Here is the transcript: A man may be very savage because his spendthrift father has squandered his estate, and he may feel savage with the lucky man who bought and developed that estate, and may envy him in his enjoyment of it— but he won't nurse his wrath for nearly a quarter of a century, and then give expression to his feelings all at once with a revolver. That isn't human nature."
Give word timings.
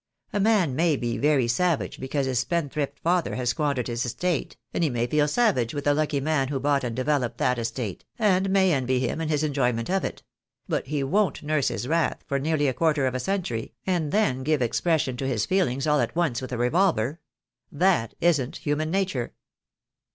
A 0.33 0.39
man 0.39 0.75
may 0.75 0.95
be 0.95 1.19
very 1.19 1.47
savage 1.47 1.99
because 1.99 2.25
his 2.25 2.39
spendthrift 2.39 2.97
father 3.01 3.35
has 3.35 3.49
squandered 3.49 3.85
his 3.85 4.03
estate, 4.03 4.57
and 4.73 4.83
he 4.83 4.89
may 4.89 5.05
feel 5.05 5.27
savage 5.27 5.75
with 5.75 5.83
the 5.83 5.93
lucky 5.93 6.19
man 6.19 6.47
who 6.47 6.59
bought 6.59 6.83
and 6.83 6.95
developed 6.95 7.37
that 7.37 7.59
estate, 7.59 8.03
and 8.17 8.49
may 8.49 8.73
envy 8.73 8.99
him 8.99 9.21
in 9.21 9.29
his 9.29 9.43
enjoyment 9.43 9.91
of 9.91 10.03
it— 10.03 10.23
but 10.67 10.87
he 10.87 11.03
won't 11.03 11.43
nurse 11.43 11.67
his 11.67 11.87
wrath 11.87 12.23
for 12.25 12.39
nearly 12.39 12.67
a 12.67 12.73
quarter 12.73 13.05
of 13.05 13.13
a 13.13 13.19
century, 13.19 13.73
and 13.85 14.11
then 14.11 14.41
give 14.41 14.59
expression 14.59 15.15
to 15.17 15.27
his 15.27 15.45
feelings 15.45 15.85
all 15.85 15.99
at 15.99 16.15
once 16.15 16.41
with 16.41 16.51
a 16.51 16.57
revolver. 16.57 17.19
That 17.71 18.15
isn't 18.21 18.57
human 18.57 18.89
nature." 18.89 19.35